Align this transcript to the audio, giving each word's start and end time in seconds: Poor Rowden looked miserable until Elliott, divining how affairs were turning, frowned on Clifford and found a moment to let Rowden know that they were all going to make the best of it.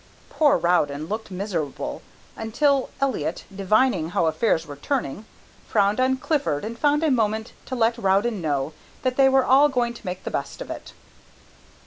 Poor 0.31 0.57
Rowden 0.57 1.05
looked 1.05 1.29
miserable 1.29 2.01
until 2.35 2.89
Elliott, 2.99 3.43
divining 3.55 4.09
how 4.09 4.25
affairs 4.25 4.65
were 4.65 4.75
turning, 4.75 5.25
frowned 5.67 5.99
on 5.99 6.17
Clifford 6.17 6.65
and 6.65 6.79
found 6.79 7.03
a 7.03 7.11
moment 7.11 7.53
to 7.67 7.75
let 7.75 7.99
Rowden 7.99 8.41
know 8.41 8.73
that 9.03 9.15
they 9.15 9.29
were 9.29 9.45
all 9.45 9.69
going 9.69 9.93
to 9.93 10.03
make 10.07 10.23
the 10.23 10.31
best 10.31 10.59
of 10.59 10.71
it. 10.71 10.93